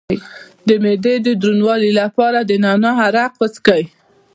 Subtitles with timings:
[0.67, 3.83] د معدې د دروندوالي لپاره د نعناع عرق وڅښئ